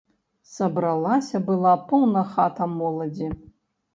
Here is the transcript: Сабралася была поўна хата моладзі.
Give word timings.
Сабралася 0.51 1.41
была 1.51 1.73
поўна 1.91 2.23
хата 2.31 2.69
моладзі. 2.79 3.29